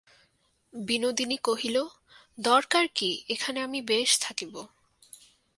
বিনোদিনী 0.73 1.37
কহিল, 1.43 1.77
দরকার 2.39 2.85
কী, 2.95 3.09
এখানে 3.29 3.59
আমি 3.61 3.79
বেশ 3.81 4.09
থাকিব। 4.19 4.53